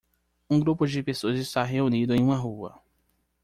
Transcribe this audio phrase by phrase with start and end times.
[0.49, 2.81] Um grupo de pessoas está reunido em uma rua.